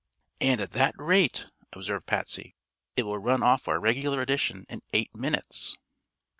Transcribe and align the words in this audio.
"And 0.39 0.59
at 0.61 0.71
that 0.71 0.95
rate," 0.97 1.45
observed 1.73 2.07
Patsy, 2.07 2.55
"It 2.97 3.03
will 3.03 3.19
run 3.19 3.43
off 3.43 3.67
our 3.67 3.79
regular 3.79 4.19
edition 4.23 4.65
in 4.67 4.81
eight 4.93 5.13
minutes." 5.15 5.75